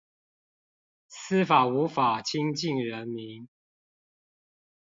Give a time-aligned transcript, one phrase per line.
[1.09, 3.47] 司法無法親近人民